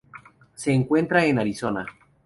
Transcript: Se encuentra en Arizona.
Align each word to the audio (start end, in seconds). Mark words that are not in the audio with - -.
Se 0.55 0.73
encuentra 0.73 1.25
en 1.25 1.37
Arizona. 1.37 1.85